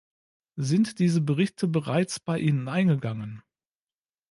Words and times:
Sind 0.57 0.97
diese 0.97 1.21
Berichte 1.21 1.67
bereits 1.67 2.19
bei 2.19 2.39
Ihnen 2.39 2.67
eingegangen? 2.67 3.43